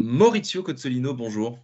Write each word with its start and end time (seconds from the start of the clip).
Maurizio 0.00 0.62
Cozzolino, 0.62 1.14
bonjour. 1.14 1.58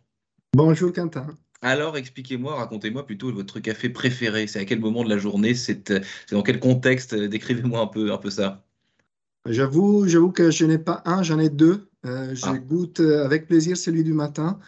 Bonjour 0.54 0.92
Quentin. 0.92 1.26
Alors, 1.62 1.96
expliquez-moi, 1.96 2.56
racontez-moi 2.56 3.06
plutôt 3.06 3.32
votre 3.32 3.58
café 3.60 3.88
préféré. 3.88 4.46
C'est 4.46 4.58
à 4.58 4.64
quel 4.64 4.80
moment 4.80 5.02
de 5.02 5.08
la 5.08 5.18
journée 5.18 5.54
C'est 5.54 5.92
dans 6.30 6.42
quel 6.42 6.60
contexte 6.60 7.14
Décrivez-moi 7.14 7.80
un 7.80 7.86
peu, 7.86 8.12
un 8.12 8.18
peu 8.18 8.30
ça. 8.30 8.64
J'avoue, 9.46 10.06
j'avoue 10.06 10.30
que 10.30 10.50
je 10.50 10.64
n'ai 10.64 10.78
pas 10.78 11.02
un, 11.04 11.22
j'en 11.22 11.38
ai 11.38 11.48
deux. 11.48 11.88
Euh, 12.04 12.34
je 12.34 12.44
Ah. 12.46 12.58
goûte 12.58 13.00
euh, 13.00 13.24
avec 13.24 13.46
plaisir 13.46 13.76
celui 13.76 14.04
du 14.04 14.12
matin. 14.12 14.58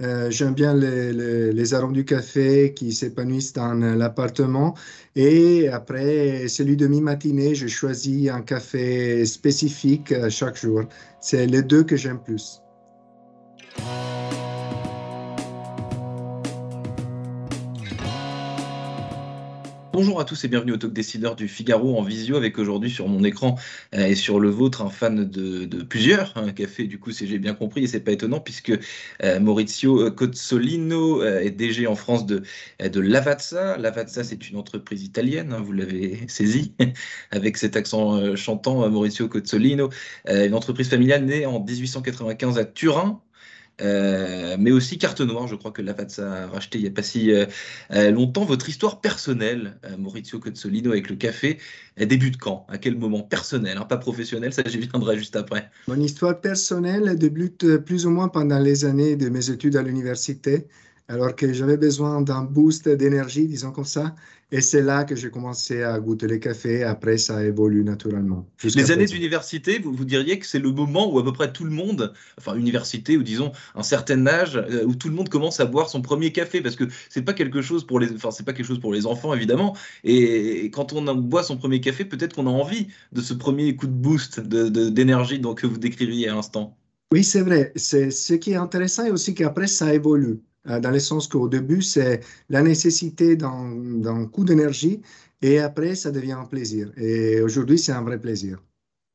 Euh, 0.00 0.30
j'aime 0.30 0.54
bien 0.54 0.74
les, 0.74 1.12
les- 1.52 1.74
arômes 1.74 1.92
du 1.92 2.04
café 2.04 2.72
qui 2.74 2.92
s'épanouissent 2.92 3.52
dans 3.52 3.80
euh, 3.82 3.96
l'appartement. 3.96 4.74
Et 5.16 5.68
après, 5.68 6.46
celui 6.48 6.76
de 6.76 6.86
mi-matinée, 6.86 7.54
je 7.56 7.66
choisis 7.66 8.28
un 8.30 8.42
café 8.42 9.26
spécifique 9.26 10.12
euh, 10.12 10.30
chaque 10.30 10.56
jour. 10.56 10.82
C'est 11.20 11.46
les 11.46 11.62
deux 11.62 11.82
que 11.84 11.96
j'aime 11.96 12.22
plus. 12.22 12.62
Bonjour 19.98 20.20
à 20.20 20.24
tous 20.24 20.44
et 20.44 20.48
bienvenue 20.48 20.70
au 20.70 20.76
Talk 20.76 20.92
Décideur 20.92 21.34
du 21.34 21.48
Figaro 21.48 21.98
en 21.98 22.02
visio 22.02 22.36
avec 22.36 22.56
aujourd'hui 22.60 22.88
sur 22.88 23.08
mon 23.08 23.24
écran 23.24 23.58
euh, 23.96 24.06
et 24.06 24.14
sur 24.14 24.38
le 24.38 24.48
vôtre 24.48 24.82
un 24.82 24.90
fan 24.90 25.28
de, 25.28 25.82
plusieurs 25.82 26.32
hein, 26.36 26.52
cafés. 26.52 26.84
Du 26.84 27.00
coup, 27.00 27.10
si 27.10 27.26
j'ai 27.26 27.40
bien 27.40 27.52
compris, 27.52 27.82
et 27.82 27.88
c'est 27.88 27.98
pas 27.98 28.12
étonnant 28.12 28.38
puisque 28.38 28.78
euh, 29.24 29.40
Maurizio 29.40 30.08
Cozzolino 30.12 31.20
euh, 31.20 31.40
est 31.40 31.50
DG 31.50 31.88
en 31.88 31.96
France 31.96 32.26
de, 32.26 32.44
euh, 32.80 32.88
de 32.88 33.00
Lavazza. 33.00 33.76
Lavazza, 33.76 34.22
c'est 34.22 34.48
une 34.48 34.56
entreprise 34.56 35.02
italienne, 35.02 35.52
hein, 35.52 35.60
vous 35.60 35.72
l'avez 35.72 36.20
saisi 36.28 36.74
avec 37.32 37.56
cet 37.56 37.74
accent 37.74 38.36
chantant, 38.36 38.88
Maurizio 38.88 39.26
Cozzolino, 39.26 39.90
une 40.28 40.54
entreprise 40.54 40.88
familiale 40.88 41.24
née 41.24 41.44
en 41.44 41.58
1895 41.58 42.56
à 42.56 42.64
Turin. 42.64 43.20
Euh, 43.80 44.56
mais 44.58 44.70
aussi 44.70 44.98
Carte 44.98 45.20
Noire, 45.20 45.46
je 45.46 45.54
crois 45.54 45.70
que 45.70 45.82
Lavazza 45.82 46.44
a 46.44 46.46
racheté 46.48 46.78
il 46.78 46.82
n'y 46.82 46.88
a 46.88 46.90
pas 46.90 47.02
si 47.02 47.32
euh, 47.32 47.46
euh, 47.92 48.10
longtemps. 48.10 48.44
Votre 48.44 48.68
histoire 48.68 49.00
personnelle, 49.00 49.78
Maurizio 49.98 50.38
Cozzolino, 50.38 50.92
avec 50.92 51.08
le 51.08 51.16
café, 51.16 51.58
elle 51.96 52.08
débute 52.08 52.38
quand? 52.38 52.66
À 52.68 52.78
quel 52.78 52.96
moment? 52.96 53.22
Personnel, 53.22 53.78
hein, 53.78 53.84
pas 53.84 53.96
professionnel, 53.96 54.52
ça 54.52 54.62
j'y 54.66 54.78
viendrai 54.78 55.16
juste 55.18 55.36
après. 55.36 55.70
Mon 55.86 56.00
histoire 56.00 56.40
personnelle 56.40 57.16
débute 57.18 57.76
plus 57.78 58.06
ou 58.06 58.10
moins 58.10 58.28
pendant 58.28 58.58
les 58.58 58.84
années 58.84 59.16
de 59.16 59.28
mes 59.28 59.50
études 59.50 59.76
à 59.76 59.82
l'université, 59.82 60.66
alors 61.08 61.34
que 61.34 61.52
j'avais 61.52 61.78
besoin 61.78 62.20
d'un 62.20 62.44
boost 62.44 62.88
d'énergie, 62.88 63.46
disons 63.46 63.72
comme 63.72 63.84
ça. 63.84 64.14
Et 64.50 64.62
c'est 64.62 64.82
là 64.82 65.04
que 65.04 65.14
j'ai 65.14 65.30
commencé 65.30 65.82
à 65.82 65.98
goûter 66.00 66.26
le 66.26 66.38
café. 66.38 66.82
Après, 66.82 67.18
ça 67.18 67.44
évolue 67.44 67.84
naturellement. 67.84 68.46
Les 68.62 68.90
années 68.90 69.06
d'université, 69.06 69.78
vous, 69.78 69.92
vous 69.92 70.04
diriez 70.04 70.38
que 70.38 70.46
c'est 70.46 70.58
le 70.58 70.70
moment 70.70 71.12
où 71.12 71.18
à 71.18 71.24
peu 71.24 71.32
près 71.32 71.52
tout 71.52 71.64
le 71.64 71.70
monde, 71.70 72.14
enfin 72.38 72.54
université 72.56 73.16
ou 73.18 73.22
disons 73.22 73.52
un 73.74 73.82
certain 73.82 74.26
âge, 74.26 74.56
euh, 74.56 74.84
où 74.86 74.94
tout 74.94 75.08
le 75.08 75.14
monde 75.14 75.28
commence 75.28 75.60
à 75.60 75.66
boire 75.66 75.90
son 75.90 76.00
premier 76.00 76.32
café, 76.32 76.62
parce 76.62 76.76
que 76.76 76.84
c'est 77.10 77.22
pas 77.22 77.34
quelque 77.34 77.60
chose 77.60 77.86
pour 77.86 78.00
les, 78.00 78.10
enfin 78.12 78.30
c'est 78.30 78.44
pas 78.44 78.54
quelque 78.54 78.66
chose 78.66 78.80
pour 78.80 78.92
les 78.92 79.04
enfants 79.06 79.34
évidemment. 79.34 79.76
Et, 80.04 80.64
et 80.64 80.70
quand 80.70 80.92
on 80.94 81.14
boit 81.14 81.42
son 81.42 81.58
premier 81.58 81.80
café, 81.80 82.04
peut-être 82.06 82.34
qu'on 82.34 82.46
a 82.46 82.50
envie 82.50 82.88
de 83.12 83.20
ce 83.20 83.34
premier 83.34 83.76
coup 83.76 83.86
de 83.86 83.92
boost 83.92 84.40
d'énergie 84.40 85.40
donc 85.40 85.60
que 85.60 85.66
vous 85.66 85.78
décriviez 85.78 86.28
à 86.28 86.34
l'instant. 86.34 86.76
Oui, 87.12 87.24
c'est 87.24 87.40
vrai. 87.42 87.72
C'est 87.76 88.10
ce 88.10 88.34
qui 88.34 88.52
est 88.52 88.56
intéressant 88.56 89.04
et 89.06 89.10
aussi 89.10 89.34
qu'après, 89.34 89.66
ça 89.66 89.94
évolue. 89.94 90.40
Euh, 90.68 90.80
Dans 90.80 90.90
le 90.90 90.98
sens 91.00 91.28
qu'au 91.28 91.48
début, 91.48 91.82
c'est 91.82 92.20
la 92.48 92.62
nécessité 92.62 93.36
d'un 93.36 94.26
coup 94.26 94.44
d'énergie 94.44 95.00
et 95.42 95.58
après, 95.60 95.94
ça 95.94 96.10
devient 96.10 96.32
un 96.32 96.44
plaisir. 96.46 96.92
Et 96.96 97.40
aujourd'hui, 97.42 97.78
c'est 97.78 97.92
un 97.92 98.02
vrai 98.02 98.20
plaisir. 98.20 98.62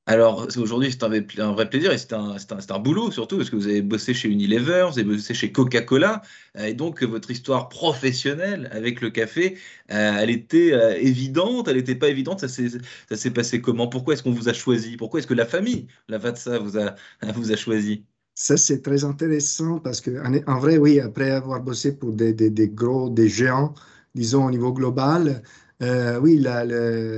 Alors, 0.05 0.47
aujourd'hui, 0.57 0.91
c'est 0.91 1.03
un, 1.03 1.09
vrai- 1.53 1.69
plaisir 1.69 1.91
et 1.93 1.97
c'est 1.97 2.11
un, 2.13 2.31
un, 2.35 2.37
un 2.69 2.79
boulot 2.79 3.09
surtout 3.09 3.37
parce 3.37 3.49
que 3.49 3.55
vous 3.55 3.67
avez 3.67 3.81
bossé 3.81 4.13
chez 4.13 4.27
Unilever, 4.27 4.85
vous 4.91 4.99
avez 4.99 5.03
bossé 5.07 5.33
chez 5.33 5.51
Coca-Cola 5.53 6.21
euh, 6.57 6.65
et 6.65 6.73
donc 6.73 7.01
votre 7.03 7.31
histoire 7.31 7.69
professionnelle 7.69 8.67
avec 8.73 8.99
le 8.99 9.11
café, 9.11 9.57
euh, 9.91 10.17
elle 10.19 10.29
était 10.29 10.71
évidente, 11.01 11.69
elle 11.69 11.77
n'était 11.77 11.95
pas 11.95 12.09
évidente, 12.09 12.41
ça 12.41 12.49
s'est 12.49 12.67
ça 13.09 13.15
s'est 13.15 13.31
passé 13.31 13.61
comment? 13.61 13.87
Pourquoi 13.87 14.13
est-ce 14.15 14.23
qu'on 14.23 14.31
vous 14.33 14.49
a 14.49 14.53
choisi? 14.53 14.97
Pourquoi 14.97 15.19
est-ce 15.21 15.27
que 15.27 15.33
la 15.33 15.45
famille, 15.45 15.87
la 16.09 16.17
Vatsa, 16.17 16.59
vous 16.59 16.77
a, 16.77 16.95
vous 17.33 17.51
a 17.53 17.55
choisi? 17.55 18.05
Ça, 18.35 18.57
c'est 18.57 18.81
très 18.81 19.03
intéressant 19.05 19.79
parce 19.79 20.01
que, 20.01 20.11
en, 20.47 20.59
vrai, 20.59 20.77
oui, 20.77 20.99
après 20.99 21.29
avoir 21.31 21.61
bossé 21.61 21.95
pour 21.95 22.13
des, 22.13 22.33
des- 22.33 22.67
gros, 22.69 23.09
des 23.09 23.29
géants, 23.29 23.73
disons 24.15 24.45
au 24.45 24.51
niveau 24.51 24.73
global, 24.73 25.43
euh, 25.83 26.19
oui, 26.19 26.43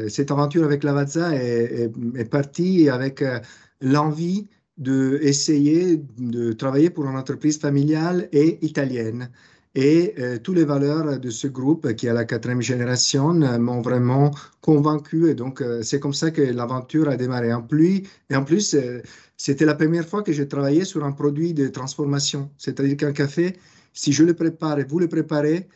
cette 0.10 0.32
aventure 0.32 0.66
avec 0.66 0.84
Lavazza 0.84 1.34
est, 1.36 1.84
est, 1.86 1.92
est 2.18 2.26
partie 2.26 2.90
avec 2.90 3.22
euh, 3.22 3.40
l'envie 3.82 4.50
d'essayer 4.78 5.98
de 6.18 6.52
travailler 6.52 6.90
pour 6.90 7.06
une 7.06 7.16
entreprise 7.18 7.60
familiale 7.60 8.28
et 8.34 8.64
italienne. 8.66 9.30
Et 9.76 10.14
euh, 10.20 10.38
toutes 10.40 10.56
les 10.56 10.64
valeurs 10.64 11.20
de 11.20 11.30
ce 11.30 11.48
groupe, 11.48 11.94
qui 11.96 12.08
est 12.08 12.14
la 12.14 12.24
quatrième 12.24 12.62
génération, 12.62 13.42
euh, 13.42 13.58
m'ont 13.60 13.82
vraiment 13.82 14.32
convaincu. 14.62 15.30
Et 15.30 15.36
donc, 15.36 15.62
euh, 15.62 15.84
c'est 15.84 16.00
comme 16.00 16.14
ça 16.14 16.32
que 16.32 16.42
l'aventure 16.42 17.10
a 17.10 17.18
démarré. 17.18 17.54
En 17.54 17.62
plus, 17.62 18.04
et 18.30 18.36
en 18.36 18.46
plus 18.46 18.74
euh, 18.74 19.02
c'était 19.38 19.66
la 19.66 19.76
première 19.76 20.08
fois 20.08 20.24
que 20.24 20.32
j'ai 20.32 20.48
travaillé 20.48 20.86
sur 20.86 21.04
un 21.04 21.12
produit 21.12 21.54
de 21.54 21.68
transformation. 21.68 22.50
C'est-à-dire 22.58 22.96
qu'un 22.98 23.12
café, 23.12 23.58
si 23.94 24.14
je 24.14 24.24
le 24.24 24.34
prépare 24.34 24.80
et 24.80 24.86
vous 24.86 25.00
le 25.00 25.10
préparez, 25.10 25.68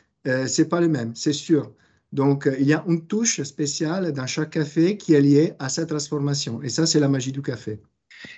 c'est 0.48 0.70
pas 0.70 0.80
le 0.82 0.90
même, 0.90 1.14
c'est 1.16 1.34
sûr. 1.34 1.74
Donc, 2.14 2.50
il 2.60 2.68
y 2.68 2.74
a 2.74 2.84
une 2.88 3.06
touche 3.08 3.42
spéciale 3.44 4.12
dans 4.14 4.28
chaque 4.28 4.52
café 4.52 4.98
qui 4.98 5.14
est 5.14 5.22
liée 5.22 5.54
à 5.60 5.70
sa 5.70 5.86
transformation. 5.86 6.62
Et 6.62 6.70
ça, 6.70 6.86
c'est 6.86 7.00
la 7.00 7.08
magie 7.10 7.32
du 7.32 7.42
café. 7.42 7.80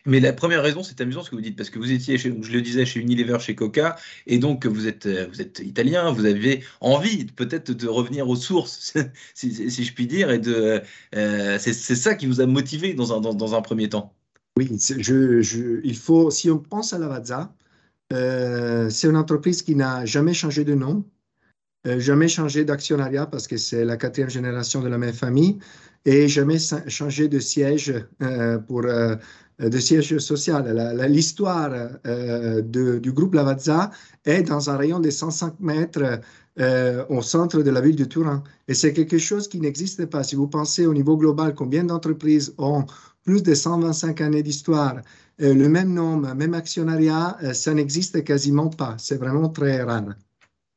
Mais 0.06 0.20
la 0.20 0.34
première 0.34 0.62
raison, 0.62 0.84
c'est 0.84 1.02
amusant 1.02 1.24
ce 1.24 1.30
que 1.30 1.36
vous 1.36 1.42
dites, 1.42 1.56
parce 1.56 1.70
que 1.70 1.80
vous 1.80 1.92
étiez, 1.92 2.18
je 2.18 2.30
le 2.30 2.62
disais, 2.62 2.86
chez 2.86 3.00
Unilever, 3.00 3.40
chez 3.40 3.56
Coca, 3.56 3.96
et 4.28 4.38
donc 4.38 4.66
vous 4.66 4.88
êtes, 4.88 5.06
euh, 5.06 5.28
vous 5.32 5.42
êtes 5.42 5.60
italien, 5.60 6.12
vous 6.12 6.26
avez 6.26 6.64
envie 6.80 7.26
peut-être 7.26 7.72
de 7.72 7.88
revenir 7.88 8.30
aux 8.30 8.36
sources, 8.36 8.94
si, 9.34 9.70
je 9.70 9.94
puis 9.94 10.08
dire, 10.08 10.32
et 10.32 10.42
euh, 11.16 11.58
c'est 11.60 11.74
ça 11.74 12.16
qui 12.16 12.28
vous 12.28 12.42
a 12.42 12.46
motivé 12.46 12.94
dans 12.94 13.14
un, 13.14 13.22
dans, 13.22 13.34
dans 13.34 13.56
un 13.56 13.62
premier 13.62 13.90
temps. 13.90 14.14
Oui, 14.58 14.70
il 14.70 15.96
faut, 15.96 16.30
si 16.30 16.50
on 16.50 16.60
pense 16.60 16.94
à 16.94 17.00
Lavazza, 17.00 17.54
euh, 18.12 18.90
c'est 18.90 19.08
une 19.08 19.16
entreprise 19.16 19.62
qui 19.62 19.76
n'a 19.76 20.06
jamais 20.06 20.34
changé 20.34 20.66
de 20.66 20.76
nom, 20.76 21.06
euh, 21.88 22.00
jamais 22.00 22.28
changé 22.28 22.64
d'actionnariat 22.64 23.26
parce 23.26 23.48
que 23.48 23.58
c'est 23.58 23.84
la 23.84 23.98
quatrième 23.98 24.30
génération 24.30 24.82
de 24.82 24.88
la 24.88 25.00
même 25.00 25.14
famille 25.14 25.58
et 26.06 26.28
jamais 26.28 26.60
changé 26.88 27.28
de 27.28 27.40
siège 27.40 27.94
euh, 28.22 28.60
pour 28.60 28.86
euh, 28.86 29.16
de 29.60 29.80
siège 29.80 30.18
social. 30.20 30.64
L'histoire 31.10 31.72
du 32.64 33.12
groupe 33.12 33.36
Lavazza 33.36 33.92
est 34.26 34.44
dans 34.44 34.70
un 34.70 34.78
rayon 34.78 35.00
de 35.00 35.10
105 35.12 35.60
mètres 35.60 36.20
au 37.10 37.22
centre 37.22 37.62
de 37.62 37.70
la 37.70 37.80
ville 37.80 37.96
de 37.96 38.06
Turin. 38.06 38.42
Et 38.68 38.74
c'est 38.74 38.92
quelque 38.92 39.20
chose 39.20 39.48
qui 39.48 39.60
n'existe 39.60 40.08
pas. 40.08 40.24
Si 40.24 40.36
vous 40.36 40.48
pensez 40.48 40.88
au 40.88 40.96
niveau 40.96 41.16
global, 41.16 41.54
combien 41.54 41.84
d'entreprises 41.84 42.56
ont 42.58 42.86
plus 43.24 43.44
de 43.44 43.54
125 43.54 44.20
années 44.22 44.42
d'histoire, 44.42 45.02
le 45.38 45.68
même 45.68 45.94
nom, 45.94 46.18
même 46.18 46.56
actionnariat, 46.56 47.38
ça 47.54 47.76
n'existe 47.76 48.24
quasiment 48.24 48.70
pas. 48.70 48.96
C'est 48.98 49.18
vraiment 49.18 49.50
très 49.50 49.84
rare. 49.84 50.16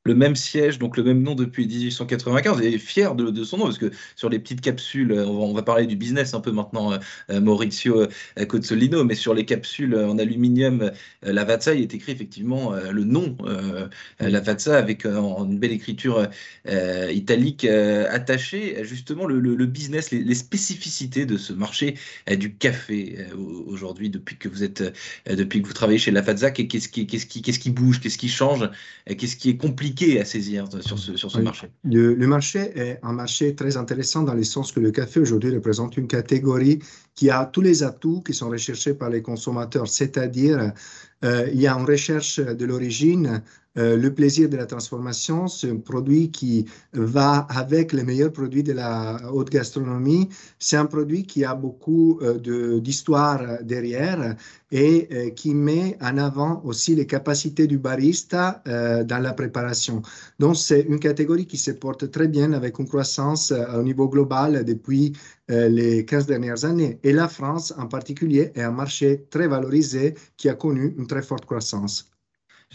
Le 0.07 0.15
même 0.15 0.37
siège, 0.37 0.79
donc 0.79 0.99
le 0.99 1.03
même 1.03 1.23
nom 1.23 1.35
depuis 1.35 1.67
1895, 1.67 2.61
et 2.61 2.77
fier 2.79 3.15
de, 3.15 3.31
de 3.31 3.43
son 3.43 3.57
nom, 3.57 3.65
parce 3.65 3.79
que 3.79 3.91
sur 4.17 4.29
les 4.29 4.39
petites 4.39 4.61
capsules, 4.61 5.13
euh, 5.13 5.25
on 5.27 5.39
va, 5.39 5.45
on 5.47 5.53
va 5.55 5.63
parler 5.63 5.87
du 5.87 5.97
business 5.97 6.35
un 6.35 6.41
peu 6.41 6.53
maintenant, 6.53 6.93
euh, 6.93 6.99
euh, 7.31 7.41
Maurizio 7.41 8.03
euh, 8.39 8.45
Cozzolino, 8.47 9.03
mais 9.05 9.15
sur 9.15 9.33
les 9.33 9.47
capsules 9.47 9.97
en 9.97 10.19
aluminium, 10.19 10.83
euh, 11.25 11.33
Lavazza, 11.33 11.73
il 11.75 11.81
est 11.81 11.95
écrit 11.95 12.13
effectivement 12.13 12.73
le 12.75 13.05
nom 13.05 13.35
euh, 13.47 13.89
euh, 14.21 14.29
Lavazza 14.29 14.77
avec 14.77 15.07
en 15.07 15.47
une 15.47 15.59
belle 15.59 15.73
écriture 15.73 16.29
italique 17.11 17.65
attachée, 17.65 18.85
justement 18.85 19.27
le, 19.27 19.39
le- 19.41 19.55
le 19.55 19.67
business, 19.67 20.11
les, 20.11 20.23
les 20.23 20.35
spécificités 20.35 21.27
de 21.27 21.37
ce 21.37 21.53
marché 21.53 21.95
du 22.39 22.55
café 22.57 23.27
au- 23.37 23.65
aujourd'hui, 23.69 24.11
depuis 24.11 24.37
que 24.37 24.49
vous 24.49 24.63
êtes, 24.63 24.83
depuis 25.27 25.63
que 25.63 25.67
vous 25.67 25.73
travaillez 25.75 25.99
chez 25.99 26.11
Lavazza, 26.11 26.51
qu'est- 26.51 26.67
qu'est-ce 26.69 26.89
qui, 26.89 27.71
bouge, 27.71 28.01
qu'est-ce 28.01 28.19
qui 28.19 28.29
change, 28.29 28.69
qu'est-ce 29.07 29.37
qui 29.37 29.51
est 29.51 29.57
compliqué 29.57 29.94
compliqué 29.95 30.21
à 30.21 30.25
saisir 30.25 30.67
sur 30.81 30.99
ce, 30.99 31.17
sur 31.17 31.31
ce 31.31 31.39
marché. 31.39 31.71
Le, 31.85 32.15
le, 32.15 32.27
marché 32.27 32.59
est 32.75 32.99
un 33.03 33.13
marché 33.13 33.55
très 33.55 33.77
intéressant 33.77 34.23
dans 34.23 34.35
le 34.35 34.45
sens 34.45 34.73
que 34.73 34.81
le 34.81 34.91
café 34.91 35.21
aujourd'hui 35.21 35.55
représente 35.55 35.97
une 35.97 36.09
catégorie 36.09 36.81
qui 37.15 37.31
a 37.31 37.45
tous 37.47 37.61
les 37.61 37.83
atouts 37.83 38.23
qui 38.23 38.35
sont 38.35 38.49
recherchés 38.49 38.95
par 38.95 39.11
les 39.11 39.23
consommateurs, 39.23 39.89
c'est-à-dire 39.89 40.73
euh, 41.25 41.49
il 41.53 41.61
y 41.61 41.67
a 41.67 41.75
une 41.75 41.87
recherche 41.87 42.41
de 42.41 42.65
l'origine, 42.65 43.43
euh, 43.77 43.97
le 43.97 44.15
plaisir 44.15 44.49
de 44.49 44.57
la 44.57 44.67
transformation, 44.67 45.49
c'est 45.49 45.71
un 45.71 45.79
produit 45.79 46.31
qui 46.31 46.67
va 46.93 47.39
avec 47.51 47.93
les 47.93 48.05
meilleurs 48.05 48.33
produits 48.33 48.63
de 48.63 48.73
la 48.73 49.19
haute 49.33 49.51
gastronomie. 49.51 50.29
C'est 50.61 50.77
un 50.77 50.87
produit 50.87 51.25
qui 51.25 51.45
a 51.45 51.55
beaucoup 51.55 52.21
euh, 52.23 52.79
d'histoire 52.81 53.63
derrière 53.63 54.37
et 54.71 55.09
euh, 55.13 55.31
qui 55.31 55.55
met 55.55 55.97
en 56.01 56.19
avant 56.19 56.63
aussi 56.65 56.95
les 56.95 57.07
capacités 57.07 57.67
du 57.67 57.79
barista 57.79 58.63
dans 58.65 59.23
la 59.23 59.33
préparation. 59.33 60.03
Donc, 60.39 60.57
c'est 60.57 60.83
une 60.83 60.99
catégorie 60.99 61.47
qui 61.47 61.57
se 61.57 61.71
porte 61.73 62.11
très 62.11 62.29
bien 62.29 62.53
avec 62.53 62.79
une 62.79 62.89
croissance 62.89 63.53
au 63.53 63.83
niveau 63.83 64.09
global 64.09 64.65
depuis 64.65 65.13
les 65.49 66.05
15 66.05 66.27
dernières 66.27 66.65
années. 66.65 66.99
Et 67.03 67.13
la 67.13 67.29
France, 67.29 67.75
en 67.79 67.87
particulier, 67.87 68.53
est 68.55 68.63
un 68.63 68.73
marché 68.73 69.27
très 69.31 69.49
valorisé 69.49 70.15
qui 70.37 70.49
a 70.49 70.55
connu 70.55 70.95
une 70.99 71.07
très 71.07 71.23
forte 71.23 71.45
croissance. 71.45 72.14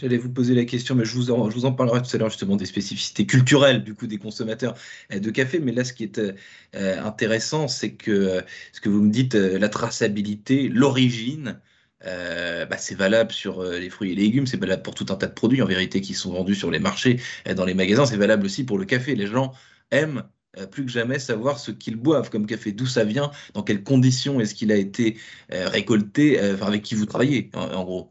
J'allais 0.00 0.16
vous 0.16 0.30
poser 0.30 0.54
la 0.54 0.64
question, 0.64 0.94
mais 0.94 1.04
je 1.04 1.14
vous 1.14 1.30
en, 1.30 1.72
parlerai 1.72 2.00
tout 2.00 2.08
à 2.16 2.18
l'heure 2.18 2.30
justement 2.30 2.56
des 2.56 2.64
spécificités 2.64 3.26
culturelles 3.26 3.84
du 3.84 3.94
coup 3.94 4.06
des 4.06 4.16
consommateurs 4.16 4.74
euh, 5.12 5.18
de 5.18 5.30
café. 5.30 5.58
Mais 5.60 5.72
là, 5.72 5.84
ce 5.84 5.92
qui 5.92 6.04
est 6.04 6.18
euh, 6.18 6.32
euh, 6.74 7.02
intéressant, 7.04 7.68
c'est 7.68 7.92
que 7.92 8.42
ce 8.72 8.80
que 8.80 8.88
vous 8.88 9.02
me 9.02 9.10
dites, 9.10 9.34
la 9.34 9.68
traçabilité, 9.68 10.68
l'origine, 10.68 11.60
bah, 12.02 12.78
c'est 12.78 12.94
valable 12.94 13.30
sur 13.30 13.62
les 13.62 13.90
fruits 13.90 14.12
et 14.12 14.14
légumes, 14.14 14.46
c'est 14.46 14.56
valable 14.56 14.82
pour 14.82 14.94
tout 14.94 15.06
un 15.10 15.16
tas 15.16 15.26
de 15.26 15.34
produits 15.34 15.60
en 15.60 15.66
vérité 15.66 16.00
qui 16.00 16.14
sont 16.14 16.32
vendus 16.32 16.54
sur 16.54 16.70
les 16.70 16.78
marchés, 16.78 17.20
dans 17.54 17.66
les 17.66 17.74
magasins. 17.74 18.06
C'est 18.06 18.16
valable 18.16 18.46
aussi 18.46 18.64
pour 18.64 18.78
le 18.78 18.86
café. 18.86 19.14
Les 19.14 19.26
gens 19.26 19.52
aiment 19.90 20.24
plus 20.70 20.86
que 20.86 20.90
jamais 20.90 21.18
savoir 21.18 21.58
ce 21.58 21.72
qu'ils 21.72 21.96
boivent 21.96 22.30
comme 22.30 22.46
café, 22.46 22.72
d'où 22.72 22.86
ça 22.86 23.04
vient, 23.04 23.30
dans 23.54 23.62
quelles 23.62 23.82
conditions 23.82 24.40
est-ce 24.40 24.54
qu'il 24.54 24.72
a 24.72 24.76
été 24.76 25.18
récolté, 25.50 26.38
avec 26.40 26.82
qui 26.82 26.94
vous 26.94 27.06
travaillez 27.06 27.50
en 27.54 27.84
gros. 27.84 28.10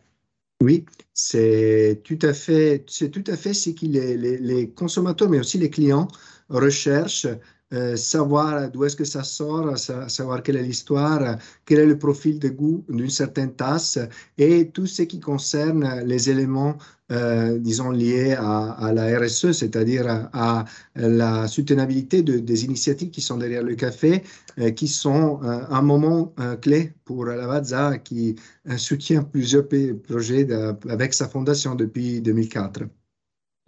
Oui, 0.61 0.85
c'est 1.13 2.01
tout 2.03 2.19
à 2.21 2.33
fait, 2.33 2.83
c'est 2.87 3.09
tout 3.11 3.23
à 3.27 3.37
fait 3.37 3.53
ce 3.53 3.69
que 3.69 3.85
les, 3.85 4.17
les, 4.17 4.69
consommateurs, 4.73 5.29
mais 5.29 5.39
aussi 5.39 5.57
les 5.57 5.69
clients 5.69 6.09
recherchent, 6.49 7.27
euh, 7.71 7.95
savoir 7.95 8.71
d'où 8.71 8.83
est-ce 8.85 8.95
que 8.95 9.05
ça 9.05 9.23
sort, 9.23 9.77
savoir 9.77 10.41
quelle 10.41 10.55
est 10.57 10.63
l'histoire, 10.63 11.37
quel 11.65 11.79
est 11.79 11.85
le 11.85 11.99
profil 11.99 12.39
de 12.39 12.49
goût 12.49 12.83
d'une 12.89 13.11
certaine 13.11 13.53
tasse 13.53 13.99
et 14.39 14.69
tout 14.69 14.87
ce 14.87 15.03
qui 15.03 15.19
concerne 15.19 16.01
les 16.03 16.31
éléments 16.31 16.77
euh, 17.11 17.57
disons, 17.57 17.89
liées 17.89 18.33
à, 18.33 18.91
la 18.93 19.19
RSE, 19.19 19.51
c'est-à-dire 19.51 20.29
à, 20.31 20.65
la 20.95 21.47
soutenabilité 21.47 22.21
des 22.21 22.65
initiatives 22.65 23.09
qui 23.09 23.21
sont 23.21 23.37
derrière 23.37 23.63
le 23.63 23.73
café, 23.75 24.23
euh, 24.59 24.69
qui 24.71 24.87
sont 24.87 25.39
un 25.41 25.81
moment 25.81 26.33
clé 26.61 26.93
pour 27.05 27.25
Lavazza, 27.25 27.97
qui 27.99 28.35
soutient 28.77 29.23
plusieurs 29.23 29.67
projets 30.03 30.47
avec 30.87 31.13
sa 31.13 31.27
fondation 31.27 31.73
depuis 31.75 32.21
2004 32.21 32.83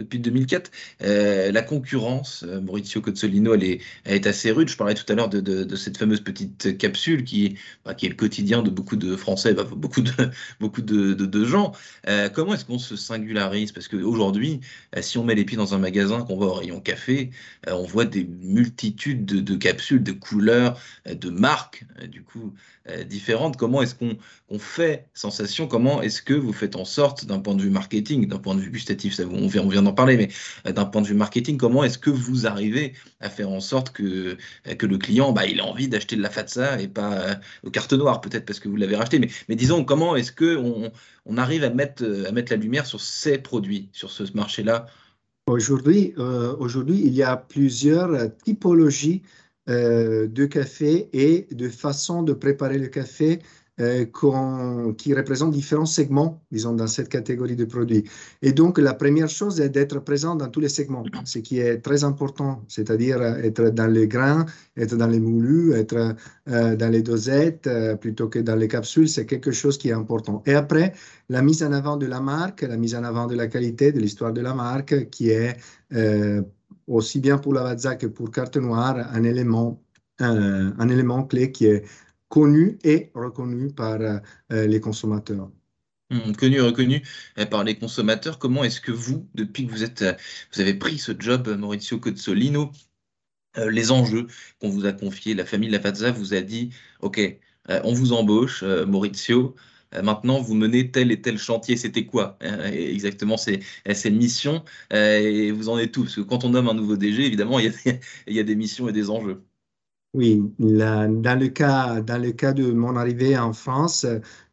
depuis 0.02 0.20
2004. 0.20 0.72
Euh, 1.04 1.52
la 1.52 1.62
concurrence, 1.62 2.44
euh, 2.48 2.60
Maurizio 2.60 3.02
Cozzolino, 3.02 3.54
elle 3.54 3.64
est, 3.64 3.82
est, 4.06 4.28
assez 4.28 4.52
rude. 4.52 4.70
Je 4.70 4.78
parlais 4.78 4.94
tout 4.94 5.06
à 5.12 5.16
l'heure 5.16 5.30
de, 5.30 5.76
cette 5.76 5.98
fameuse 5.98 6.22
petite 6.22 6.78
capsule 6.78 7.24
qui, 7.24 7.56
bah, 7.86 7.94
qui 7.94 8.06
est 8.06 8.10
le 8.10 8.16
quotidien 8.16 8.62
de 8.62 8.70
beaucoup 8.70 8.96
de 8.96 9.16
Français, 9.16 9.54
bah, 9.54 9.64
beaucoup, 9.64 10.02
de, 10.02 10.12
beaucoup 10.60 10.82
de, 10.82 11.46
gens. 11.46 11.72
Euh, 12.08 12.30
comment 12.30 12.54
est-ce 12.54 12.66
qu'on 12.66 12.80
se 12.80 12.96
singularise? 12.96 13.72
Parce 13.72 13.88
qu'aujourd'hui, 13.88 14.60
si 15.02 15.18
on 15.18 15.24
met 15.24 15.36
les 15.36 15.46
pieds 15.46 15.58
dans 15.58 15.74
un 15.74 15.80
magasin, 15.80 16.22
qu'on 16.22 16.38
va 16.38 16.46
au 16.48 16.54
rayon 16.54 16.80
café, 16.80 17.32
on 17.68 17.84
voit 17.84 18.06
des 18.06 18.26
multitudes 18.26 19.26
de, 19.26 19.56
capsules, 19.56 20.04
de 20.04 20.12
couleurs, 20.12 20.80
de 21.06 21.30
marques, 21.30 21.86
du 22.08 22.24
coup, 22.24 22.54
différentes. 23.08 23.58
Comment 23.58 23.82
est-ce 23.82 23.96
qu'on 23.96 24.18
on 24.50 24.60
fait 24.60 25.08
sensation? 25.14 25.68
Comment 25.68 26.02
est-ce 26.02 26.22
que 26.22 26.34
vous 26.34 26.54
faites 26.54 26.76
en 26.76 26.86
sorte, 26.86 27.26
d'un 27.26 27.40
point 27.40 27.56
de 27.56 27.62
vue 27.62 27.70
marketing, 27.70 28.28
d'un 28.28 28.38
point 28.38 28.56
de 28.56 28.62
vue 28.62 28.72
gustatif, 28.72 29.14
ça, 29.14 29.24
on 29.24 29.48
vient, 29.48 29.64
on 29.64 29.70
vient 29.70 29.82
parler, 29.94 30.18
mais 30.18 30.30
euh, 30.66 30.72
d'un 30.72 30.86
point 30.86 31.02
de 31.02 31.08
vue 31.08 31.14
marketing, 31.14 31.58
comment 31.58 31.84
est-ce 31.84 31.98
que 31.98 32.10
vous 32.10 32.48
arrivez 32.48 32.94
à 33.20 33.30
faire 33.30 33.50
en 33.50 33.60
sorte 33.60 33.92
que, 33.92 34.38
euh, 34.68 34.76
que 34.76 34.86
le 34.86 34.98
client, 34.98 35.32
bah, 35.32 35.46
il 35.46 35.60
a 35.60 35.66
envie 35.66 35.88
d'acheter 35.88 36.16
de 36.16 36.22
la 36.22 36.30
Fatsa 36.30 36.82
et 36.82 36.88
pas 36.88 37.14
euh, 37.14 37.36
au 37.64 37.70
carte 37.70 37.94
noire, 37.94 38.22
peut-être 38.22 38.46
parce 38.46 38.60
que 38.60 38.70
vous 38.70 38.76
l'avez 38.76 38.96
racheté, 38.96 39.20
mais, 39.20 39.30
mais 39.50 39.56
disons, 39.56 39.84
comment 39.84 40.16
est-ce 40.16 40.32
qu'on 40.32 40.92
on 41.26 41.38
arrive 41.38 41.64
à 41.64 41.70
mettre, 41.70 42.04
à 42.28 42.32
mettre 42.32 42.52
la 42.52 42.58
lumière 42.58 42.86
sur 42.86 43.02
ces 43.02 43.38
produits, 43.38 43.90
sur 43.92 44.10
ce 44.10 44.24
marché-là? 44.34 44.88
Aujourd'hui, 45.48 46.14
aujourd'hui, 46.60 47.02
il 47.04 47.14
y 47.14 47.24
a 47.24 47.36
plusieurs 47.36 48.36
typologies 48.44 49.24
de 49.68 50.46
café 50.46 51.10
et 51.14 51.48
de 51.52 51.68
façons 51.68 52.24
de 52.24 52.34
préparer 52.34 52.78
le 52.78 52.88
café 52.88 53.40
qui 54.98 55.14
représentent 55.14 55.52
différents 55.52 55.86
segments, 55.86 56.42
disons, 56.52 56.74
dans 56.74 56.88
cette 56.88 57.10
catégorie 57.10 57.56
de 57.56 57.66
produits. 57.66 58.04
Et 58.42 58.52
donc, 58.52 58.78
la 58.78 58.94
première 58.94 59.30
chose 59.30 59.60
est 59.60 59.70
d'être 59.70 60.00
présent 60.00 60.36
dans 60.36 60.50
tous 60.50 60.60
les 60.60 60.70
segments, 60.70 61.04
ce 61.26 61.40
qui 61.40 61.60
est 61.60 61.78
très 61.80 62.04
important, 62.04 62.64
c'est-à-dire 62.68 63.22
être 63.22 63.70
dans 63.70 63.88
les 63.88 64.08
grains, 64.08 64.46
être 64.78 64.96
dans 64.96 65.08
les 65.08 65.20
moulus, 65.20 65.74
être 65.74 66.16
euh, 66.50 66.76
dans 66.76 66.90
les 66.90 67.02
dosettes 67.02 67.68
euh, 67.68 67.96
plutôt 67.96 68.28
que 68.28 68.40
dans 68.40 68.56
les 68.56 68.68
capsules, 68.68 69.10
c'est 69.10 69.26
quelque 69.26 69.52
chose 69.52 69.78
qui 69.78 69.90
est 69.90 69.94
important. 69.94 70.44
Et 70.46 70.54
après, 70.54 70.94
la 71.30 71.42
mise 71.42 71.64
en 71.64 71.72
avant 71.72 71.98
de 71.98 72.06
la 72.06 72.20
marque, 72.20 72.62
la 72.62 72.78
mise 72.78 72.96
en 72.96 73.04
avant 73.04 73.28
de 73.28 73.36
la 73.36 73.48
qualité, 73.48 73.92
de 73.92 74.00
l'histoire 74.00 74.34
de 74.34 74.42
la 74.42 74.54
marque, 74.54 75.10
qui 75.10 75.30
est 75.30 75.58
aussi 76.88 77.20
bien 77.20 77.38
pour 77.38 77.54
la 77.54 77.64
Lavazza 77.64 77.96
que 77.96 78.08
pour 78.08 78.32
Carte 78.32 78.58
Noire 78.58 78.98
un 79.14 79.24
élément, 79.24 79.82
un 80.20 80.90
élément 80.90 81.24
clé 81.24 81.52
qui 81.52 81.66
est 81.66 81.84
connu 82.32 82.80
et 82.86 83.12
reconnu 83.14 83.74
par 83.74 84.00
euh, 84.00 84.20
les 84.50 84.80
consommateurs. 84.80 85.52
Hum, 86.12 86.36
connu 86.36 86.56
et 86.58 86.62
reconnu 86.62 87.04
euh, 87.38 87.46
par 87.46 87.64
les 87.66 87.78
consommateurs. 87.78 88.40
Comment 88.40 88.64
est-ce 88.64 88.80
que 88.82 88.94
vous, 88.94 89.28
depuis 89.36 89.68
que 89.68 89.72
vous, 89.72 89.84
êtes, 89.84 90.02
euh, 90.02 90.14
vous 90.54 90.62
avez 90.62 90.74
pris 90.74 90.98
ce 90.98 91.12
job, 91.18 91.50
Maurizio 91.50 92.00
Cozzolino, 92.00 92.72
les 93.58 93.92
enjeux 93.92 94.28
qu'on 94.62 94.70
vous 94.70 94.86
a 94.86 94.94
confiés, 94.94 95.34
la 95.34 95.46
famille 95.46 95.70
Lavazza 95.70 96.12
vous 96.12 96.34
a 96.34 96.40
dit, 96.40 96.70
OK, 97.02 97.20
on 97.68 97.94
vous 97.94 98.14
embauche, 98.14 98.64
Maurizio, 98.64 99.56
maintenant 99.92 100.40
vous 100.40 100.54
menez 100.56 100.90
tel 100.90 101.12
et 101.12 101.22
tel 101.22 101.38
chantier, 101.38 101.76
c'était 101.76 102.06
quoi 102.06 102.38
exactement 102.72 103.36
ces, 103.36 103.60
missions 104.10 104.64
et 104.92 105.52
vous 105.52 105.68
en 105.68 105.78
êtes 105.80 105.92
tout 105.92 106.04
Parce 106.04 106.16
que 106.16 106.22
quand 106.22 106.46
on 106.46 106.52
nomme 106.52 106.70
un 106.70 106.74
nouveau 106.76 106.96
DG, 106.96 107.26
évidemment, 107.26 107.60
il 107.60 108.00
y 108.28 108.40
a 108.40 108.44
des 108.44 108.56
missions 108.56 108.88
et 108.88 108.94
des 108.94 109.10
enjeux. 109.10 109.44
Oui, 110.14 110.42
dans, 110.60 111.40
le 111.40 111.48
cas, 111.48 112.02
dans 112.02 112.22
le 112.22 112.32
cas 112.34 112.52
de 112.52 112.72
mon 112.74 112.98
arrivée 112.98 113.38
en 113.38 113.54
France, 113.54 114.06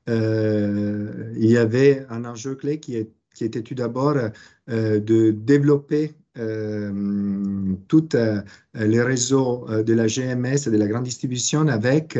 euh, 0.08 1.32
il 1.36 1.50
y 1.50 1.56
avait 1.56 2.06
un 2.10 2.24
enjeu 2.24 2.54
clé 2.54 2.78
qui, 2.78 2.96
était 3.40 3.62
tout 3.62 3.74
d'abord 3.74 4.16
euh, 4.70 5.00
de 5.00 5.30
développer 5.32 6.14
euh, 6.38 7.74
tout 7.88 8.08
les 8.74 9.02
réseaux 9.02 9.66
de 9.68 9.94
la 9.94 10.06
GMS, 10.06 10.70
de 10.70 10.76
la 10.76 10.86
grande 10.86 11.02
distribution, 11.02 11.66
avec 11.66 12.16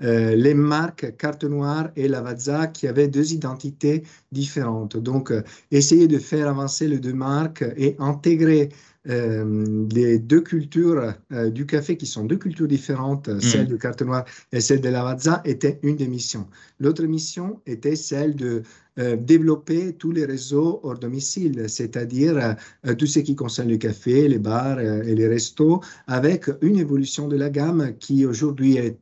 les 0.00 0.54
marques 0.54 1.16
Carte 1.16 1.44
Noire 1.44 1.90
et 1.94 2.08
Lavazza 2.08 2.66
qui 2.66 2.88
avaient 2.88 3.06
deux 3.06 3.32
identités 3.32 4.02
différentes. 4.32 4.96
Donc, 4.96 5.32
essayer 5.70 6.08
de 6.08 6.18
faire 6.18 6.48
avancer 6.48 6.88
les 6.88 6.98
deux 6.98 7.12
marques 7.12 7.64
et 7.76 7.94
intégrer 8.00 8.70
euh, 9.08 9.86
les 9.92 10.18
deux 10.18 10.42
cultures 10.42 11.14
euh, 11.32 11.48
du 11.48 11.64
café, 11.64 11.96
qui 11.96 12.04
sont 12.04 12.24
deux 12.24 12.36
cultures 12.36 12.68
différentes, 12.68 13.28
mm. 13.28 13.40
celle 13.40 13.66
de 13.66 13.76
Carte 13.76 14.02
Noire 14.02 14.26
et 14.52 14.60
celle 14.60 14.82
de 14.82 14.90
Lavazza, 14.90 15.40
était 15.46 15.78
une 15.82 15.96
des 15.96 16.06
missions. 16.06 16.46
L'autre 16.80 17.04
mission 17.04 17.60
était 17.66 17.96
celle 17.96 18.36
de 18.36 18.62
euh, 18.98 19.16
développer 19.16 19.94
tous 19.94 20.12
les 20.12 20.26
réseaux 20.26 20.80
hors 20.82 20.98
domicile, 20.98 21.64
c'est-à-dire 21.68 22.56
tout 22.98 23.06
ce 23.06 23.20
qui 23.20 23.34
concerne 23.34 23.70
le 23.70 23.78
café, 23.78 24.28
les 24.28 24.38
bars 24.38 24.80
et 24.80 25.14
les 25.14 25.28
restos, 25.28 25.80
avec 26.06 26.50
une 26.60 26.76
évolution 26.76 27.26
de 27.28 27.36
la 27.36 27.48
gamme 27.48 27.94
qui 27.98 28.26
aujourd'hui 28.26 28.76
est 28.76 28.98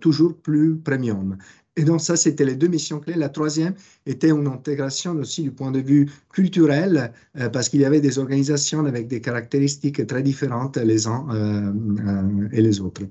toujours 0.00 0.34
plus 0.36 0.76
premium. 0.76 1.38
Et 1.78 1.84
donc 1.84 2.00
ça, 2.00 2.16
c'était 2.16 2.44
les 2.44 2.56
deux 2.56 2.66
missions 2.66 2.98
clés. 2.98 3.14
La 3.14 3.28
troisième 3.28 3.74
était 4.04 4.30
une 4.30 4.48
intégration 4.48 5.12
aussi 5.12 5.44
du 5.44 5.52
point 5.52 5.70
de 5.70 5.78
vue 5.78 6.10
culturel, 6.32 7.12
euh, 7.38 7.48
parce 7.48 7.68
qu'il 7.68 7.80
y 7.80 7.84
avait 7.84 8.00
des 8.00 8.18
organisations 8.18 8.84
avec 8.84 9.06
des 9.06 9.20
caractéristiques 9.20 10.04
très 10.08 10.24
différentes 10.24 10.76
les 10.76 11.06
uns 11.06 11.28
euh, 11.30 11.72
euh, 12.04 12.48
et 12.50 12.62
les 12.62 12.80
autres. 12.80 13.02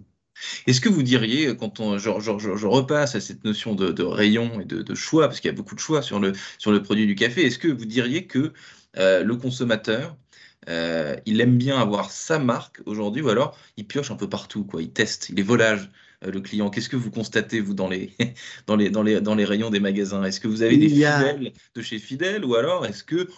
Est-ce 0.68 0.82
que 0.82 0.90
vous 0.90 1.02
diriez, 1.02 1.56
quand 1.56 1.98
je, 1.98 2.68
repasse 2.68 3.16
à 3.16 3.22
cette 3.22 3.46
notion 3.46 3.74
de, 3.74 4.04
rayon 4.04 4.60
et 4.60 4.66
de, 4.66 4.96
choix, 4.96 5.28
parce 5.28 5.40
qu'il 5.40 5.50
y 5.50 5.54
a 5.54 5.56
beaucoup 5.56 5.74
de 5.74 5.80
choix 5.80 6.02
sur 6.02 6.20
le, 6.20 6.34
sur 6.58 6.72
le 6.74 6.84
produit 6.84 7.08
du 7.08 7.16
café, 7.16 7.46
est-ce 7.46 7.58
que 7.58 7.70
vous 7.70 7.86
diriez 7.86 8.28
que 8.28 8.52
le 8.96 9.34
consommateur, 9.34 10.16
il 10.68 11.42
aime 11.42 11.58
bien 11.58 11.80
avoir 11.80 12.12
sa 12.12 12.38
marque 12.38 12.82
aujourd'hui, 12.86 13.24
ou 13.24 13.30
alors 13.30 13.58
il 13.78 13.88
pioche 13.88 14.12
un 14.12 14.16
peu 14.16 14.30
partout, 14.30 14.64
quoi, 14.64 14.84
il 14.84 14.92
teste, 14.92 15.30
il 15.30 15.40
est 15.40 15.44
volage 15.44 15.90
le 16.26 16.42
client. 16.42 16.70
Qu'est-ce 16.70 16.90
que 16.90 16.96
vous 16.96 17.12
constatez, 17.12 17.60
vous, 17.60 17.74
dans 17.74 17.88
les, 17.88 18.12
dans 18.68 18.76
les, 18.76 18.90
dans 18.90 19.04
les, 19.04 19.22
dans 19.22 19.36
les 19.36 19.46
rayons 19.46 19.70
des 19.70 19.80
magasins? 19.80 20.24
Est-ce 20.24 20.40
que 20.40 20.48
vous 20.48 20.62
avez 20.62 20.78
des 20.78 20.90
fidèles 20.90 21.54
de 21.76 21.82
chez 21.82 22.00
fidèles 22.00 22.46
ou 22.46 22.56
alors 22.56 22.86
est-ce 22.86 23.04
que 23.04 23.30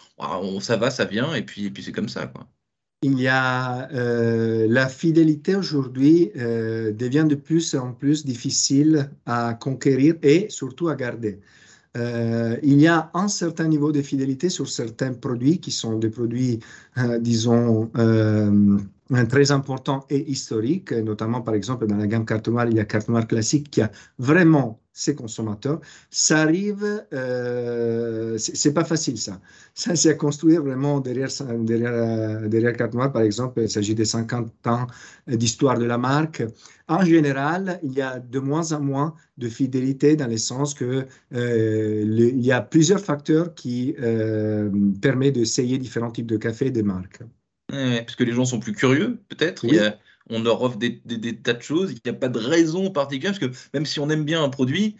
ça 0.61 0.77
va, 0.77 0.91
ça 0.91 1.05
vient 1.05 1.33
et 1.33 1.43
puis, 1.43 1.65
et 1.65 1.71
puis 1.71 1.83
c'est 1.83 1.91
comme 1.91 2.09
ça 2.09 2.27
quoi? 2.27 2.47
Il 3.01 3.17
y 3.17 3.29
a 3.29 3.89
euh, 3.93 4.67
la 4.69 4.89
fidélité 4.89 5.55
aujourd'hui 5.55 6.31
euh, 6.35 6.91
devient 6.91 7.25
de 7.29 7.35
plus 7.35 7.73
en 7.75 7.93
plus 7.93 8.25
difficile 8.25 9.09
à 9.25 9.53
conquérir 9.53 10.15
et 10.21 10.47
surtout 10.49 10.89
à 10.89 10.95
garder. 10.95 11.39
Euh, 11.95 12.57
il 12.61 12.81
y 12.81 12.87
a 12.87 13.09
un 13.13 13.29
certain 13.29 13.69
niveau 13.69 13.93
de 13.93 14.01
fidélité 14.01 14.49
sur 14.49 14.67
certains 14.67 15.13
produits 15.13 15.59
qui 15.59 15.71
sont 15.71 15.97
des 15.97 16.09
produits, 16.09 16.59
disons, 17.21 17.89
très 19.29 19.51
importants 19.51 20.05
et 20.09 20.29
historiques, 20.29 20.91
notamment 20.91 21.41
par 21.41 21.55
exemple 21.55 21.87
dans 21.87 21.97
la 21.97 22.07
gamme 22.07 22.25
carte 22.25 22.47
noire, 22.47 22.67
il 22.67 22.75
y 22.75 22.79
a 22.79 22.85
carte 22.85 23.09
noire 23.09 23.27
classique 23.27 23.69
qui 23.71 23.81
a 23.81 23.91
vraiment 24.17 24.79
ses 24.99 25.15
consommateurs. 25.15 25.79
Ça 26.09 26.41
arrive, 26.41 27.05
euh, 27.13 28.37
c'est 28.37 28.73
pas 28.73 28.83
facile 28.83 29.17
ça. 29.17 29.39
Ça, 29.73 29.95
c'est 29.95 30.09
à 30.09 30.13
construire 30.13 30.61
vraiment 30.61 30.99
derrière, 30.99 31.29
derrière, 31.59 32.49
derrière 32.49 32.73
Carte 32.75 32.93
Noire, 32.93 33.11
par 33.11 33.21
exemple, 33.21 33.61
il 33.61 33.69
s'agit 33.69 33.95
de 33.95 34.03
50 34.03 34.67
ans 34.67 34.87
d'histoire 35.27 35.77
de 35.79 35.85
la 35.85 35.97
marque. 35.97 36.43
En 36.89 37.05
général, 37.05 37.79
il 37.83 37.93
y 37.93 38.01
a 38.01 38.19
de 38.19 38.39
moins 38.39 38.73
en 38.73 38.81
moins 38.81 39.15
de 39.37 39.47
fidélité 39.47 40.15
dans 40.17 40.27
le 40.27 40.37
sens 40.37 40.73
que 40.73 41.05
euh, 41.33 42.03
il 42.05 42.45
y 42.45 42.51
a 42.51 42.61
plusieurs 42.61 42.99
facteurs 42.99 43.53
qui 43.55 43.95
euh, 44.01 44.69
permettent 45.01 45.35
d'essayer 45.35 45.77
différents 45.77 46.11
types 46.11 46.27
de 46.27 46.37
café 46.37 46.67
et 46.67 46.71
de 46.71 46.81
marques. 46.81 47.21
Parce 47.69 48.15
que 48.15 48.23
les 48.23 48.33
gens 48.33 48.45
sont 48.45 48.59
plus 48.59 48.73
curieux, 48.73 49.19
peut-être 49.29 49.65
on 50.29 50.41
leur 50.41 50.61
offre 50.61 50.77
des, 50.77 51.01
tas 51.41 51.53
de 51.53 51.61
choses, 51.61 51.91
il 51.91 51.99
n'y 52.05 52.15
a 52.15 52.19
pas 52.19 52.29
de 52.29 52.37
raison 52.37 52.91
particulière, 52.91 53.37
parce 53.37 53.51
que 53.51 53.57
même 53.73 53.85
si 53.85 53.99
on 53.99 54.09
aime 54.09 54.23
bien 54.23 54.43
un 54.43 54.49
produit, 54.49 54.95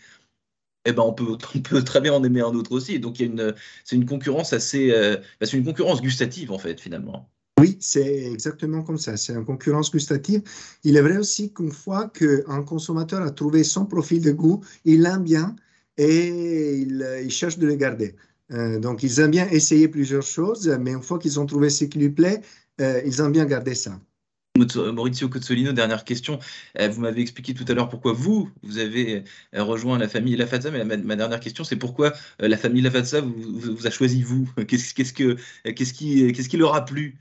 eh 0.86 0.92
ben 0.92 1.04
on, 1.04 1.14
peut, 1.14 1.38
on 1.56 1.60
peut 1.60 1.84
très 1.84 2.02
bien 2.02 2.14
en 2.14 2.24
aimer 2.24 2.42
un 2.42 2.54
autre 2.56 2.72
aussi. 2.72 3.00
Donc 3.00 3.20
une, 3.20 3.54
c'est 3.84 3.96
une 3.96 4.06
concurrence 4.06 4.54
assez, 4.54 4.92
euh, 4.92 5.18
bah, 5.40 5.46
c'est 5.46 5.58
une 5.58 5.66
concurrence 5.66 6.02
gustative 6.02 6.52
en 6.52 6.58
fait 6.58 6.80
finalement. 6.80 7.30
Oui, 7.60 7.78
c'est 7.82 8.32
exactement 8.32 8.84
comme 8.84 8.98
ça. 8.98 9.18
C'est 9.18 9.34
une 9.34 9.44
concurrence 9.44 9.92
gustative. 9.92 10.42
Il 10.86 10.96
est 10.96 11.02
vrai 11.02 11.18
aussi 11.18 11.54
qu'une 11.54 11.74
fois 11.74 12.08
qu'un 12.08 12.64
consommateur 12.64 13.22
a 13.22 13.32
trouvé 13.32 13.66
son 13.66 13.86
profil 13.86 14.22
de 14.22 14.32
goût, 14.32 14.64
il 14.86 15.02
l'aime 15.02 15.24
bien 15.24 15.58
et 15.98 16.78
il, 16.78 17.30
cherche 17.30 17.58
de 17.58 17.68
le 17.68 17.76
garder. 17.76 18.16
Euh, 18.52 18.80
donc, 18.80 19.04
ils 19.04 19.20
aiment 19.20 19.32
bien 19.32 19.48
essayer 19.50 19.88
plusieurs 19.88 20.24
choses, 20.24 20.68
mais 20.80 20.92
une 20.92 21.04
fois 21.04 21.20
qu'ils 21.20 21.40
ont 21.40 21.46
trouvé 21.46 21.70
ce 21.70 21.86
qui 21.86 22.00
lui 22.00 22.10
plaît, 22.10 22.42
euh, 22.82 23.02
ils 23.06 23.20
aiment 23.20 23.32
bien 23.32 23.46
garder 23.46 23.76
ça. 23.76 24.00
Maurizio 24.58 25.30
Cozzolino, 25.30 25.72
dernière 25.72 26.04
question. 26.04 26.40
Euh, 26.80 26.90
vous 26.90 27.00
m'avez 27.00 27.22
expliqué 27.22 27.54
tout 27.54 27.64
à 27.70 27.74
l'heure 27.74 27.88
pourquoi 27.88 28.12
vous, 28.12 28.50
vous 28.64 28.78
avez 28.78 29.24
rejoint 29.54 29.98
la 29.98 30.10
famille 30.10 30.36
Lafazza, 30.36 30.70
mais 30.70 30.84
ma, 30.84 31.16
dernière 31.16 31.40
question, 31.40 31.64
c'est 31.64 31.78
pourquoi 31.78 32.14
la 32.40 32.58
famille 32.58 32.82
Lafazza 32.82 33.22
vous, 33.22 33.32
vous, 33.76 33.88
a 33.88 33.90
choisi 33.90 34.22
vous? 34.22 34.50
Qu'est-ce 34.68 34.94
qu'est-ce 34.94 35.14
que, 35.14 35.38
qu'est-ce 35.64 35.94
qui, 35.94 36.34
qu'est-ce 36.34 36.50
qui 36.50 36.58
leur 36.58 36.76
a 36.76 36.84
plu 36.84 37.18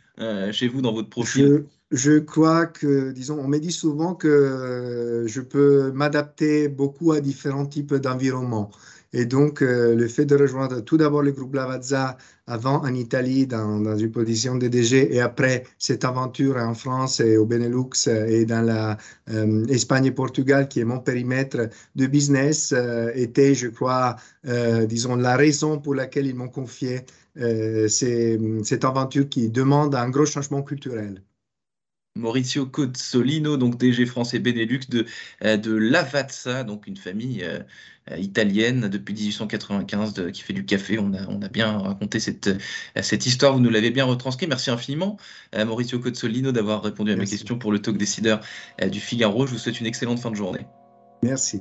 chez 0.51 0.67
vous 0.67 0.81
dans 0.81 0.93
votre 0.93 1.11
profil? 1.11 1.65
Je, 1.93 1.97
je, 1.97 2.19
crois 2.19 2.67
que, 2.67 3.13
disons, 3.13 3.39
on 3.39 3.47
me 3.47 3.59
dit 3.59 3.73
souvent 3.73 4.17
que 4.17 5.25
je 5.29 5.41
peux 5.41 5.93
m'adapter 5.93 6.67
beaucoup 6.67 7.13
à 7.13 7.21
différents 7.21 7.67
types 7.67 7.95
d'environnements. 7.95 8.73
Et 9.15 9.25
donc, 9.25 9.63
euh, 9.63 9.95
le 9.95 10.07
fait 10.07 10.27
de 10.27 10.37
rejoindre 10.37 10.81
tout 10.81 10.99
d'abord 10.99 11.23
le 11.23 11.33
groupe 11.33 11.55
Lavazza 11.55 12.19
avant 12.47 12.83
en 12.83 12.95
Italie 12.95 13.47
dans, 13.47 13.97
une 13.97 14.11
position 14.11 14.57
de 14.57 14.69
DG 14.69 15.15
et 15.15 15.21
après 15.21 15.65
cette 15.79 16.05
aventure 16.05 16.57
en 16.57 16.75
France 16.75 17.21
et 17.21 17.39
au 17.39 17.47
Benelux 17.47 18.07
et 18.07 18.45
dans 18.45 18.61
la 18.61 18.99
euh, 19.31 19.67
et 19.67 20.11
Portugal 20.11 20.69
qui 20.69 20.81
est 20.81 20.85
mon 20.85 21.01
périmètre 21.01 21.71
de 21.97 22.07
business 22.07 22.73
euh, 22.77 23.11
était, 23.15 23.55
je 23.55 23.69
crois, 23.69 24.17
disons, 24.87 25.17
la 25.17 25.37
raison 25.37 25.79
pour 25.79 25.95
laquelle 25.95 26.27
ils 26.27 26.35
m'ont 26.35 26.49
confié 26.49 27.01
cette 27.37 28.85
aventure 28.85 29.29
qui 29.29 29.49
demande 29.49 29.95
un 29.95 30.11
gros 30.11 30.27
changement 30.27 30.63
culturel. 30.63 31.23
Maurizio 32.17 32.67
Cozzolino, 32.67 33.57
donc 33.57 33.79
DG 33.79 34.05
français 34.07 34.41
Benelux 34.41 34.81
de, 34.89 35.07
de 35.43 35.73
Lavazza, 35.77 36.65
donc 36.65 36.87
une 36.87 36.97
famille 36.97 37.45
italienne 38.17 38.89
depuis 38.89 39.15
1895 39.15 40.31
qui 40.33 40.43
fait 40.43 40.53
du 40.53 40.65
café. 40.65 40.99
On 40.99 41.13
a, 41.15 41.27
on 41.29 41.43
a 41.43 41.49
bien 41.49 41.79
raconté 41.79 42.21
cette, 42.21 42.51
cette 43.01 43.27
histoire, 43.27 43.55
vous 43.55 43.61
nous 43.61 43.71
l'avez 43.71 43.91
bien 43.91 44.05
retranscrit. 44.05 44.47
Merci 44.47 44.71
infiniment, 44.71 45.17
Maurizio 45.57 45.99
Cozzolino, 45.99 46.53
d'avoir 46.53 46.83
répondu 46.83 47.13
à 47.13 47.17
mes 47.17 47.27
questions 47.27 47.59
pour 47.59 47.73
le 47.73 47.81
talk 47.81 47.97
décideur 47.97 48.41
du 48.91 49.01
Figaro. 49.01 49.47
Je 49.47 49.53
vous 49.53 49.59
souhaite 49.59 49.81
une 49.81 49.87
excellente 49.87 50.21
fin 50.21 50.31
de 50.31 50.37
journée. 50.37 50.67
Merci. 51.23 51.61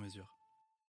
mesure. 0.01 0.27